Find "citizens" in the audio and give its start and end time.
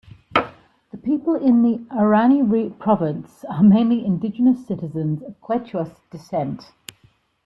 4.65-5.21